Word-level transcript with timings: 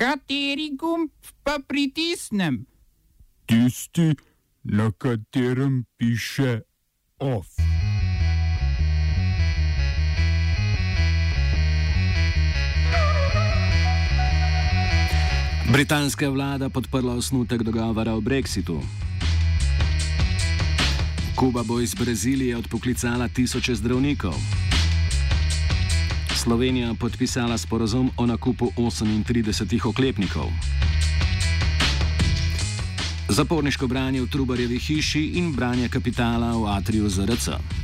Kateri 0.00 0.70
gumb 0.80 1.10
pa 1.44 1.58
pritisnem? 1.60 2.64
Tisti, 3.44 4.14
na 4.64 4.88
katerem 4.96 5.84
piše 5.96 6.60
OF. 7.18 7.46
Britanska 15.72 16.30
vlada 16.30 16.70
podprla 16.70 17.12
osnutek 17.12 17.62
dogovora 17.62 18.14
o 18.14 18.20
brexitu. 18.20 18.80
Kuba 21.36 21.62
bo 21.62 21.80
iz 21.80 21.94
Brazilije 21.94 22.56
odpoklicala 22.56 23.28
tisoče 23.28 23.74
zdravnikov. 23.74 24.59
Slovenija 26.40 26.94
podpisala 26.94 27.58
sporozum 27.58 28.10
o 28.16 28.26
nakupu 28.26 28.72
38 28.76 29.88
oklepnikov. 29.88 30.48
Zaporniško 33.28 33.86
branje 33.86 34.22
v 34.22 34.26
Trubarjevi 34.26 34.78
hiši 34.78 35.20
in 35.36 35.52
branje 35.52 35.88
kapitala 35.88 36.56
v 36.56 36.64
Atriju 36.72 37.08
ZRC. 37.08 37.79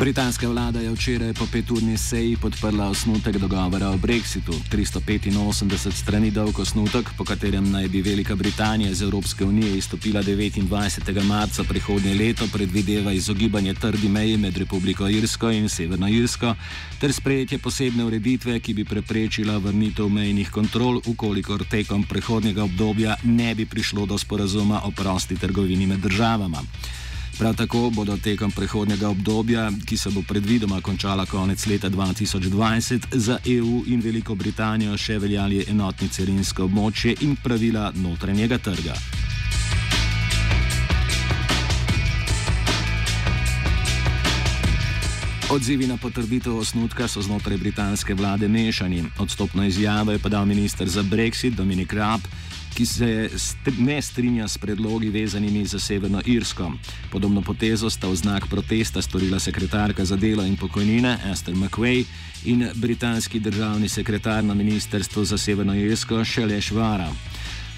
Britanska 0.00 0.48
vlada 0.48 0.80
je 0.80 0.90
včeraj 0.92 1.34
po 1.34 1.44
peturni 1.52 1.98
seji 1.98 2.36
podprla 2.36 2.88
osnutek 2.88 3.36
dogovora 3.36 3.88
o 3.88 3.96
brexitu. 3.96 4.52
385 4.72 5.92
strani 5.92 6.30
dolg 6.30 6.58
osnutek, 6.58 7.10
po 7.18 7.24
katerem 7.24 7.70
naj 7.70 7.88
bi 7.88 8.02
Velika 8.02 8.36
Britanija 8.36 8.90
iz 8.90 9.02
Evropske 9.02 9.44
unije 9.44 9.76
izstopila 9.78 10.22
29. 10.22 11.24
marca 11.24 11.64
prihodnje 11.64 12.14
leto, 12.14 12.48
predvideva 12.52 13.12
izogibanje 13.12 13.74
trdi 13.74 14.08
meji 14.08 14.36
med 14.36 14.56
Republiko 14.56 15.08
Irsko 15.08 15.50
in 15.50 15.68
Severno 15.68 16.08
Irsko 16.08 16.54
ter 17.00 17.12
sprejetje 17.12 17.58
posebne 17.58 18.04
ureditve, 18.04 18.60
ki 18.60 18.74
bi 18.74 18.84
preprečila 18.84 19.58
vrnitev 19.58 20.08
mejnih 20.08 20.50
kontrol, 20.50 21.00
ukolikor 21.06 21.64
tekom 21.64 22.04
prehodnega 22.04 22.64
obdobja 22.64 23.16
ne 23.24 23.54
bi 23.54 23.66
prišlo 23.66 24.06
do 24.06 24.18
sporazuma 24.18 24.80
o 24.84 24.90
prosti 24.90 25.36
trgovini 25.36 25.86
med 25.86 26.00
državama. 26.00 26.62
Prav 27.40 27.54
tako 27.56 27.90
bodo 27.90 28.16
tekom 28.16 28.50
prehodnega 28.52 29.08
obdobja, 29.08 29.70
ki 29.86 29.96
se 29.96 30.10
bo 30.10 30.20
predvidoma 30.28 30.80
končala 30.80 31.24
konec 31.26 31.66
leta 31.66 31.88
2020, 31.90 33.06
za 33.12 33.38
EU 33.46 33.80
in 33.86 34.00
Veliko 34.04 34.34
Britanijo 34.34 34.96
še 34.98 35.16
veljali 35.18 35.64
enotni 35.68 36.08
carinsko 36.08 36.66
območje 36.68 37.14
in 37.24 37.38
pravila 37.40 37.92
notranjega 37.96 38.58
trga. 38.58 38.98
Odzivi 45.50 45.86
na 45.86 45.96
potrditev 45.96 46.60
osnutka 46.60 47.08
so 47.08 47.22
znotraj 47.22 47.56
britanske 47.56 48.14
vlade 48.14 48.48
mešani. 48.48 49.04
Odstopno 49.18 49.64
izjavo 49.64 50.12
je 50.12 50.18
podal 50.18 50.44
minister 50.44 50.88
za 50.88 51.02
Brexit 51.02 51.56
Dominik 51.56 51.92
Raab, 51.92 52.20
ki 52.80 52.86
se 52.86 53.30
ne 53.78 54.02
strinja 54.02 54.48
s 54.48 54.58
predlogi 54.58 55.08
vezanimi 55.08 55.66
za 55.66 55.78
Severno 55.78 56.22
Irsko. 56.24 56.72
Podobno 57.12 57.42
potezo 57.42 57.90
sta 57.90 58.08
v 58.08 58.16
znak 58.16 58.46
protesta 58.48 59.02
storila 59.02 59.38
sekretarka 59.38 60.04
za 60.04 60.16
delo 60.16 60.46
in 60.46 60.56
pokojnine 60.56 61.18
Esther 61.32 61.54
McQuay 61.54 62.04
in 62.44 62.68
britanski 62.74 63.40
državni 63.40 63.88
sekretar 63.88 64.44
na 64.44 64.54
Ministrstvu 64.54 65.24
za 65.24 65.38
Severno 65.38 65.74
Irsko 65.74 66.24
Šeleš 66.24 66.70
Vara. 66.70 67.12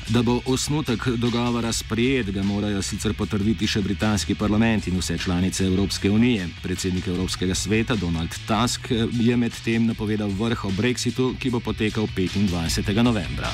Da 0.08 0.23
bo 0.23 0.41
osnutek 0.47 1.08
dogovora 1.08 1.73
sprejet, 1.73 2.30
ga 2.30 2.42
morajo 2.42 2.83
sicer 2.83 3.14
potrditi 3.14 3.67
še 3.67 3.83
britanski 3.83 4.34
parlament 4.34 4.86
in 4.86 4.98
vse 4.98 5.19
članice 5.19 5.67
Evropske 5.67 6.11
unije. 6.11 6.47
Predsednik 6.62 7.08
Evropskega 7.08 7.55
sveta 7.55 7.97
Donald 7.97 8.39
Tusk 8.47 8.91
je 9.12 9.36
medtem 9.36 9.86
napovedal 9.86 10.30
vrh 10.30 10.64
o 10.64 10.70
brexitu, 10.70 11.35
ki 11.39 11.51
bo 11.51 11.61
potekal 11.61 12.07
25. 12.07 13.02
novembra. 13.02 13.51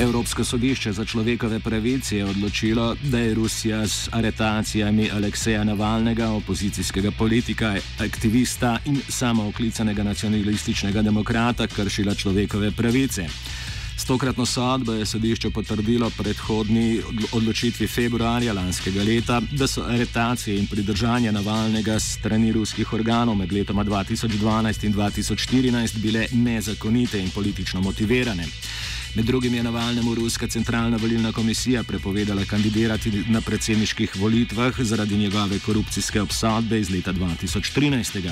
Evropsko 0.00 0.44
sodišče 0.44 0.92
za 0.92 1.04
človekove 1.04 1.58
pravice 1.60 2.16
je 2.16 2.24
odločilo, 2.24 2.96
da 3.02 3.18
je 3.18 3.34
Rusija 3.34 3.86
z 3.86 4.08
aretacijami 4.12 5.10
Alekseja 5.10 5.64
Navalnega, 5.64 6.30
opozicijskega 6.30 7.10
politika, 7.10 7.76
aktivista 7.98 8.78
in 8.84 9.00
samooklicanega 9.08 10.02
nacionalističnega 10.02 11.02
demokrata 11.02 11.66
kršila 11.66 12.14
človekove 12.14 12.70
pravice. 12.70 13.26
S 13.96 14.04
tokratno 14.04 14.46
sodbo 14.46 14.92
je 14.92 15.06
sodišče 15.06 15.50
potrdilo 15.50 16.10
predhodni 16.18 17.02
odločitvi 17.32 17.86
februarja 17.86 18.52
lanskega 18.52 19.02
leta, 19.02 19.40
da 19.52 19.66
so 19.66 19.84
aretacije 19.84 20.58
in 20.58 20.66
pridržanja 20.66 21.32
Navalnega 21.32 21.98
strani 22.00 22.52
ruskih 22.52 22.92
organov 22.92 23.36
med 23.36 23.52
letoma 23.52 23.84
2012 23.84 24.86
in 24.86 24.94
2014 24.94 25.98
bile 25.98 26.26
nezakonite 26.32 27.20
in 27.20 27.30
politično 27.30 27.80
motivirane. 27.80 28.46
Med 29.14 29.24
drugim 29.24 29.54
je 29.54 29.62
Navalnemu 29.62 30.14
Ruska 30.14 30.46
centralna 30.48 30.96
volilna 30.96 31.32
komisija 31.32 31.82
prepovedala 31.82 32.44
kandidirati 32.44 33.24
na 33.28 33.40
predsedniških 33.40 34.16
volitvah 34.16 34.80
zaradi 34.80 35.16
njegove 35.16 35.58
korupcijske 35.58 36.20
obsodbe 36.20 36.78
iz 36.80 36.90
leta 36.90 37.12
2013. 37.12 38.30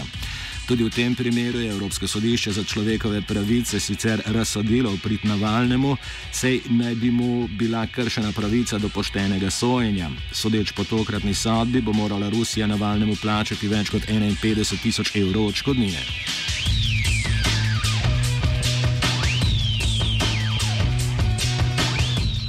Tudi 0.69 0.85
v 0.85 0.91
tem 0.91 1.15
primeru 1.15 1.61
je 1.61 1.71
Evropsko 1.71 2.07
sodišče 2.07 2.53
za 2.53 2.65
človekove 2.65 3.23
pravice 3.23 3.81
sicer 3.81 4.23
razsodilo 4.27 4.91
v 4.91 4.99
prid 5.03 5.25
Navalnemu, 5.25 5.97
sej 6.33 6.61
naj 6.69 6.95
bi 6.95 7.11
mu 7.11 7.49
bila 7.49 7.87
kršena 7.87 8.33
pravica 8.33 8.79
do 8.79 8.89
poštenega 8.89 9.51
sojenja. 9.51 10.11
Sodeč 10.33 10.73
po 10.73 10.85
tokratni 10.85 11.35
sodbi 11.35 11.81
bo 11.81 11.93
morala 11.93 12.29
Rusija 12.29 12.67
Navalnemu 12.67 13.17
plačati 13.23 13.69
več 13.69 13.91
kot 13.91 14.03
51 14.07 14.83
tisoč 14.83 15.17
evrov 15.17 15.47
odškodnine. 15.47 16.05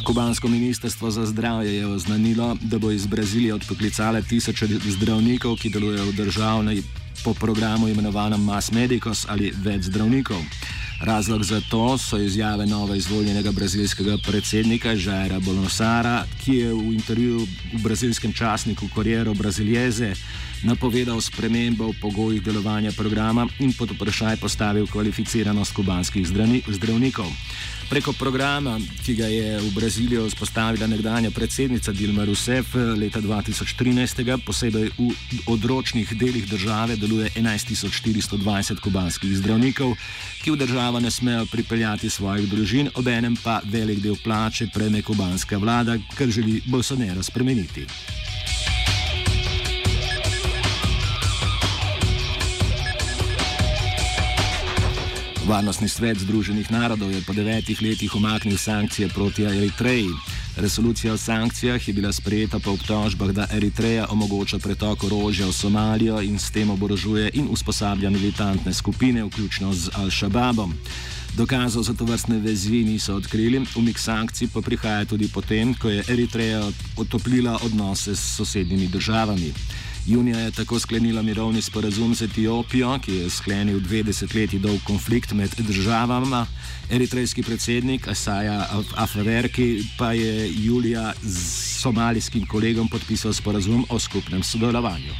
Kubansko 0.09 0.47
ministrstvo 0.47 1.11
za 1.11 1.25
zdravje 1.25 1.75
je 1.75 1.87
oznanilo, 1.87 2.57
da 2.61 2.79
bo 2.79 2.91
iz 2.91 3.05
Brazilije 3.05 3.53
odpoklicale 3.53 4.21
tisoče 4.21 4.67
zdravnikov, 4.67 5.55
ki 5.55 5.69
delujejo 5.69 6.05
v 6.05 6.13
državni 6.13 6.83
po 7.23 7.33
programu 7.33 7.87
imenovanem 7.87 8.41
Mass 8.41 8.71
Medicos 8.71 9.25
ali 9.29 9.53
več 9.57 9.83
zdravnikov. 9.85 10.41
Razlog 11.01 11.43
za 11.43 11.61
to 11.69 11.97
so 11.97 12.17
izjave 12.17 12.65
novo 12.65 12.95
izvoljenega 12.95 13.51
brazilskega 13.51 14.17
predsednika 14.25 14.95
Žaira 14.95 15.39
Bolsonara, 15.39 16.25
ki 16.41 16.55
je 16.55 16.73
v 16.73 16.93
intervjuju 16.93 17.45
v 17.73 17.83
brazilskem 17.83 18.33
časniku 18.33 18.89
Corriero 18.95 19.33
Brasilieze 19.33 20.15
napovedal 20.63 21.21
spremembo 21.21 21.91
v 21.91 21.99
pogojih 22.01 22.43
delovanja 22.43 22.91
programa 22.91 23.47
in 23.59 23.73
pod 23.73 23.91
vprašaj 23.91 24.37
postavil 24.37 24.87
kvalificiranost 24.87 25.73
kubanskih 25.73 26.27
zdravnikov. 26.67 27.27
Preko 27.89 28.13
programa, 28.13 28.77
ki 29.05 29.15
ga 29.17 29.25
je 29.25 29.57
v 29.57 29.69
Brazilijo 29.73 30.27
vzpostavila 30.29 30.85
nekdanja 30.87 31.31
predsednica 31.31 31.91
Dilma 31.91 32.21
Rousseff 32.21 32.75
leta 32.75 33.17
2013, 33.17 34.45
posebej 34.45 34.93
v 34.93 35.09
odročnih 35.49 36.13
delih 36.13 36.45
države 36.45 36.99
deluje 37.01 37.31
11.420 37.33 38.77
kubanskih 38.77 39.33
zdravnikov, 39.41 39.97
ki 40.45 40.53
v 40.53 40.61
državo 40.61 41.01
ne 41.01 41.09
smejo 41.11 41.49
pripeljati 41.49 42.09
svojih 42.09 42.45
družin, 42.45 42.93
obenem 42.93 43.33
pa 43.41 43.57
velik 43.65 44.05
del 44.05 44.21
plače 44.21 44.69
prejme 44.69 45.01
kubanska 45.01 45.57
vlada, 45.57 45.97
kar 46.13 46.29
želi 46.29 46.61
Bolsonaro 46.69 47.23
spremeniti. 47.23 47.87
Varnostni 55.49 55.89
svet 55.89 56.21
Združenih 56.21 56.69
narodov 56.69 57.09
je 57.09 57.25
po 57.25 57.33
devetih 57.33 57.81
letih 57.81 58.13
umaknil 58.13 58.53
sankcije 58.53 59.09
proti 59.09 59.49
Eritreji. 59.49 60.13
Resolucija 60.61 61.13
o 61.13 61.17
sankcijah 61.17 61.87
je 61.87 61.93
bila 61.93 62.13
sprejeta 62.13 62.59
po 62.59 62.77
obtožbah, 62.77 63.33
da 63.33 63.47
Eritreja 63.49 64.05
omogoča 64.13 64.59
pretok 64.61 65.03
orožja 65.03 65.49
v 65.49 65.53
Somalijo 65.53 66.21
in 66.21 66.37
s 66.37 66.53
tem 66.53 66.69
oborožuje 66.69 67.31
in 67.33 67.47
usposablja 67.49 68.09
militantne 68.09 68.73
skupine, 68.73 69.25
vključno 69.25 69.73
z 69.73 69.89
Al-Shabaabom. 69.89 70.69
Dokazov 71.33 71.83
za 71.83 71.93
to 71.97 72.05
vrstne 72.05 72.37
vezi 72.37 72.85
niso 72.85 73.15
odkrili, 73.15 73.65
umik 73.75 73.97
sankcij 73.97 74.53
pa 74.53 74.61
prihaja 74.61 75.05
tudi 75.05 75.33
potem, 75.33 75.73
ko 75.73 75.89
je 75.89 76.05
Eritreja 76.07 76.61
otoplila 76.97 77.57
odnose 77.65 78.15
s 78.15 78.37
sosednjimi 78.37 78.87
državami. 78.87 79.53
Junija 80.07 80.39
je 80.39 80.51
tako 80.51 80.79
sklenila 80.79 81.21
mirovni 81.21 81.61
sporazum 81.61 82.15
z 82.15 82.21
Etiopijo, 82.21 82.99
ki 82.99 83.15
je 83.15 83.29
sklenil 83.29 83.79
dve 83.79 84.03
desetletji 84.03 84.59
dolg 84.59 84.81
konflikt 84.83 85.31
med 85.31 85.55
državama. 85.57 86.45
Eritrejski 86.91 87.43
predsednik 87.43 88.07
Asaja 88.07 88.67
Afaverki 88.95 89.83
pa 89.97 90.13
je 90.13 90.51
julija 90.63 91.13
z 91.21 91.37
somalijskim 91.81 92.47
kolegom 92.47 92.87
podpisal 92.87 93.33
sporazum 93.33 93.85
o 93.89 93.99
skupnem 93.99 94.43
sodelovanju. 94.43 95.13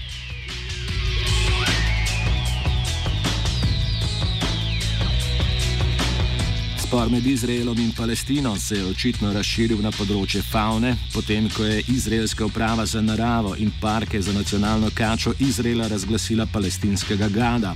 Spor 6.90 7.10
med 7.10 7.26
Izraelom 7.26 7.80
in 7.80 7.92
Palestino 7.92 8.56
se 8.58 8.76
je 8.76 8.86
očitno 8.86 9.30
razširil 9.34 9.78
na 9.78 9.92
področje 9.94 10.40
faune, 10.42 10.96
potem 11.14 11.46
ko 11.54 11.62
je 11.68 11.84
izraelska 11.94 12.48
uprava 12.50 12.86
za 12.90 13.04
naravo 13.06 13.52
in 13.62 13.70
parke 13.82 14.18
za 14.22 14.34
nacionalno 14.34 14.90
kačo 14.98 15.36
Izraela 15.38 15.86
razglasila 15.88 16.48
palestinskega 16.50 17.30
gada. 17.30 17.76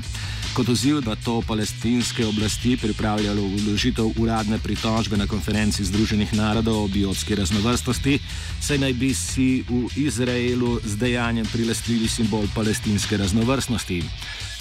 Kot 0.54 0.70
oziv 0.70 1.02
na 1.02 1.16
to 1.16 1.42
palestinske 1.42 2.26
oblasti 2.26 2.78
pripravljalo 2.78 3.42
vložitev 3.42 4.06
uradne 4.22 4.60
pritožbe 4.60 5.18
na 5.18 5.28
konferenci 5.28 5.86
Združenih 5.86 6.34
narodov 6.34 6.84
o 6.84 6.88
biotski 6.88 7.36
raznovrstnosti, 7.36 8.20
saj 8.62 8.78
naj 8.78 8.94
bi 8.94 9.14
si 9.14 9.64
v 9.70 9.90
Izraelu 9.98 10.78
z 10.86 10.96
dejanjem 10.96 11.46
prilastili 11.50 12.08
simbol 12.08 12.46
palestinske 12.56 13.18
raznovrstnosti. 13.18 14.04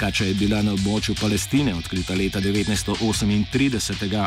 Kača 0.00 0.24
je 0.24 0.34
bila 0.34 0.62
na 0.62 0.72
območju 0.72 1.14
Palestine 1.20 1.74
odkrita 1.74 2.14
leta 2.16 2.40
1938. 2.40 4.26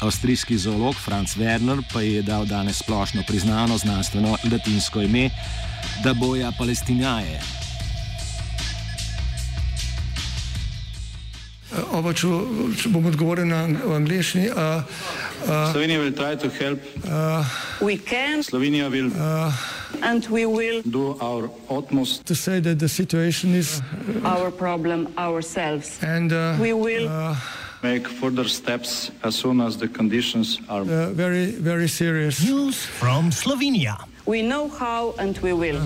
Avstrijski 0.00 0.58
zoolog 0.58 0.94
Franz 0.98 1.36
Werner 1.38 1.82
pa 1.92 2.00
je 2.02 2.22
dal 2.22 2.46
danes 2.46 2.82
splošno 2.82 3.22
priznano 3.22 3.78
znanstveno 3.78 4.36
latinsko 4.50 5.02
ime 5.02 5.30
Daboja 6.02 6.52
Palestinaje. 6.58 7.63
Oba, 11.72 12.12
če, 12.12 12.28
če 12.76 12.90
bom 12.92 13.06
odgovoril 13.08 13.48
na 13.48 13.64
angliški. 13.96 14.50
Uh, 14.52 14.84
uh, 15.48 15.72
Slovenija 15.72 15.98
will 16.02 16.12
try 16.12 16.36
to 16.36 16.50
help. 16.50 16.80
Uh, 17.08 17.44
we 17.80 17.96
can. 17.96 18.42
Slovenija 18.44 18.90
will. 18.90 19.10
Uh, 19.16 19.50
and 20.02 20.26
we 20.28 20.44
will 20.46 20.82
do 20.82 21.16
our 21.20 21.50
utmost 21.70 22.26
to 22.26 22.34
say 22.34 22.60
that 22.60 22.78
the 22.78 22.88
situation 22.88 23.54
is 23.54 23.80
our 24.24 24.50
problem 24.50 25.08
ourselves. 25.16 25.98
And 26.02 26.32
uh, 26.32 26.56
we 26.60 26.72
will. 26.72 27.08
Uh, 27.08 27.36
make 27.82 28.08
further 28.08 28.48
steps 28.48 29.10
as 29.22 29.34
soon 29.34 29.60
as 29.60 29.76
the 29.76 29.86
conditions 29.86 30.58
are 30.68 30.82
uh, 30.88 31.12
very, 31.12 31.52
very 31.52 31.88
serious. 31.88 32.42
News 32.42 32.80
from 32.80 33.30
Slovenia. 33.30 33.96
We 34.24 34.40
know 34.40 34.68
how 34.68 35.14
and 35.18 35.36
we 35.38 35.52
will. 35.52 35.80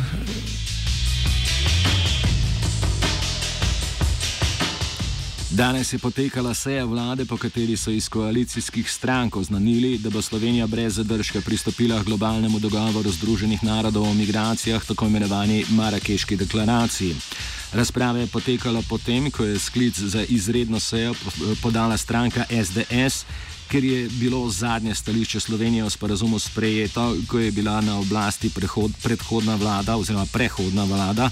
Danes 5.51 5.93
je 5.93 5.99
potekala 5.99 6.55
seja 6.55 6.85
vlade, 6.85 7.25
po 7.25 7.37
kateri 7.37 7.77
so 7.77 7.91
iz 7.91 8.09
koalicijskih 8.09 8.91
strank 8.91 9.37
oznanili, 9.37 9.99
da 9.99 10.11
bo 10.11 10.23
Slovenija 10.23 10.67
brez 10.67 10.95
zadržka 10.95 11.41
pristopila 11.41 12.01
k 12.01 12.05
globalnemu 12.05 12.59
dogovoru 12.59 13.11
Združenih 13.11 13.65
narodov 13.65 14.03
o 14.11 14.15
migracijah, 14.15 14.85
tako 14.85 15.07
imenovani 15.07 15.65
Marakeški 15.71 16.37
deklaraciji. 16.37 17.17
Razprava 17.73 18.19
je 18.19 18.27
potekala 18.27 18.83
potem, 18.89 19.31
ko 19.31 19.45
je 19.45 19.59
sklic 19.59 19.99
za 19.99 20.25
izredno 20.29 20.81
sejo 20.81 21.15
podala 21.63 21.97
stranka 21.97 22.45
SDS. 22.65 23.25
Ker 23.69 23.85
je 23.85 24.09
bilo 24.09 24.51
zadnje 24.51 24.95
stališče 24.95 25.41
Slovenije 25.41 25.85
o 25.85 25.91
sporazumu 25.91 26.39
sprejeto, 26.39 27.17
ko 27.29 27.39
je 27.39 27.51
bila 27.53 27.81
na 27.81 27.99
oblasti 27.99 28.51
prehod, 28.51 28.93
predhodna 29.03 29.55
vlada 29.55 29.97
oziroma 29.97 30.27
prehodna 30.33 30.85
vlada, 30.85 31.31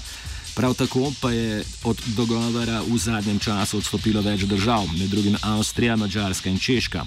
Prav 0.57 0.73
tako 0.73 1.11
pa 1.21 1.31
je 1.31 1.63
od 1.83 2.01
dogovora 2.17 2.81
v 2.81 2.97
zadnjem 2.97 3.39
času 3.39 3.77
odstopilo 3.77 4.21
več 4.25 4.41
držav, 4.49 4.87
med 4.97 5.09
drugim 5.09 5.35
Avstrija, 5.41 5.95
Mačarska 5.95 6.49
in 6.49 6.57
Češka. 6.57 7.03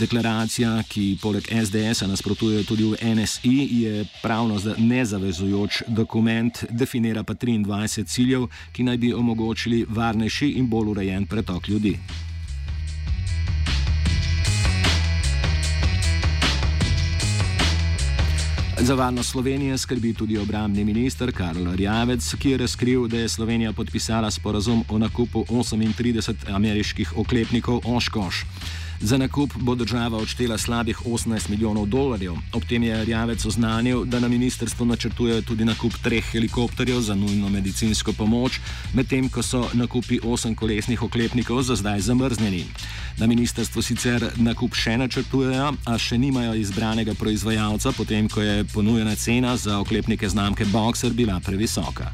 Deklaracija, 0.00 0.78
ki 0.88 1.18
poleg 1.20 1.44
SDS-a 1.52 2.08
nasprotuje 2.08 2.64
tudi 2.64 2.88
v 2.88 3.14
NSI, 3.14 3.68
je 3.82 4.06
pravno 4.22 4.56
nezavezujoč 4.78 5.82
dokument, 5.86 6.64
definira 6.70 7.22
pa 7.22 7.34
23 7.34 8.08
ciljev, 8.08 8.48
ki 8.72 8.88
naj 8.88 8.96
bi 8.96 9.12
omogočili 9.12 9.84
varnejši 9.88 10.54
in 10.56 10.72
bolj 10.72 10.96
urejen 10.96 11.26
pretok 11.26 11.68
ljudi. 11.68 11.98
Za 18.80 18.94
varnost 18.94 19.30
Slovenije 19.30 19.78
skrbi 19.78 20.14
tudi 20.14 20.38
obramni 20.38 20.84
minister 20.84 21.32
Karl 21.32 21.74
Rjavec, 21.74 22.34
ki 22.38 22.50
je 22.50 22.58
razkril, 22.58 23.08
da 23.08 23.18
je 23.18 23.28
Slovenija 23.28 23.72
podpisala 23.72 24.30
sporazum 24.30 24.84
o 24.88 24.98
nakupu 24.98 25.44
38 25.48 26.34
ameriških 26.54 27.18
oklepnikov 27.18 27.80
Oshkosh. 27.84 28.44
Za 29.00 29.18
nakup 29.18 29.52
bo 29.56 29.74
država 29.74 30.18
odštela 30.18 30.58
slabih 30.58 30.98
18 31.06 31.48
milijonov 31.50 31.86
dolarjev. 31.86 32.34
Ob 32.52 32.64
tem 32.64 32.82
je 32.82 33.04
Rjavec 33.04 33.44
oznanil, 33.46 34.04
da 34.04 34.20
na 34.20 34.28
ministrstvu 34.28 34.86
načrtujejo 34.86 35.42
tudi 35.42 35.64
nakup 35.64 35.92
treh 36.02 36.24
helikopterjev 36.32 37.00
za 37.00 37.14
nujno 37.14 37.48
medicinsko 37.48 38.12
pomoč, 38.12 38.60
medtem 38.94 39.28
ko 39.28 39.42
so 39.42 39.68
nakupi 39.72 40.20
osem 40.24 40.54
kolesnih 40.54 41.02
oklepnikov 41.02 41.62
za 41.62 41.76
zdaj 41.76 42.00
zamrznjeni. 42.00 42.64
Na 43.18 43.26
ministrstvu 43.26 43.82
sicer 43.82 44.30
nakup 44.36 44.74
še 44.74 44.96
načrtujejo, 44.98 45.72
a 45.86 45.98
še 45.98 46.18
nimajo 46.18 46.54
izbranega 46.54 47.14
proizvajalca, 47.14 47.92
potem 47.92 48.28
ko 48.28 48.42
je 48.42 48.64
ponujena 48.64 49.14
cena 49.14 49.56
za 49.56 49.78
oklepnike 49.78 50.28
znamke 50.28 50.64
Boxer 50.64 51.12
bila 51.12 51.40
previsoka. 51.40 52.12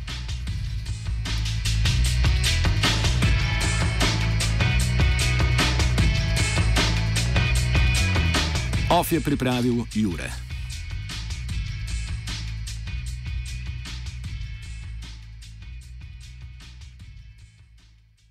OF 9.01 9.13
je 9.13 9.21
pripravil 9.21 9.85
Jure. 9.95 10.50